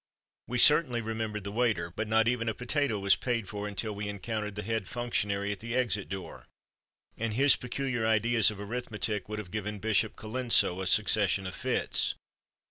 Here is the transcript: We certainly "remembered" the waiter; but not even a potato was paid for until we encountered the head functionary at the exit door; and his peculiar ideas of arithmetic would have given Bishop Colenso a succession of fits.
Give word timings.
We 0.47 0.57
certainly 0.57 0.99
"remembered" 1.01 1.43
the 1.43 1.51
waiter; 1.51 1.91
but 1.95 2.07
not 2.07 2.27
even 2.27 2.49
a 2.49 2.55
potato 2.55 2.97
was 2.97 3.15
paid 3.15 3.47
for 3.47 3.67
until 3.67 3.93
we 3.93 4.09
encountered 4.09 4.55
the 4.55 4.63
head 4.63 4.87
functionary 4.87 5.51
at 5.51 5.59
the 5.59 5.75
exit 5.75 6.09
door; 6.09 6.47
and 7.19 7.35
his 7.35 7.55
peculiar 7.55 8.03
ideas 8.03 8.49
of 8.49 8.59
arithmetic 8.59 9.29
would 9.29 9.37
have 9.37 9.51
given 9.51 9.77
Bishop 9.77 10.15
Colenso 10.15 10.81
a 10.81 10.87
succession 10.87 11.45
of 11.45 11.53
fits. 11.53 12.15